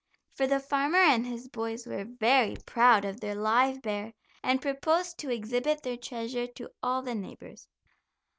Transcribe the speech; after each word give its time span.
For 0.33 0.47
the 0.47 0.59
farmer 0.59 0.97
and 0.97 1.27
his 1.27 1.47
boys 1.47 1.85
were 1.85 2.05
very 2.05 2.55
proud 2.65 3.05
of 3.05 3.19
their 3.21 3.35
live 3.35 3.83
bear, 3.83 4.13
and 4.41 4.59
proposed 4.59 5.19
to 5.19 5.29
exhibit 5.29 5.83
their 5.83 5.95
treasure 5.95 6.47
to 6.47 6.71
all 6.81 7.03
the 7.03 7.13
neighbors. 7.13 7.67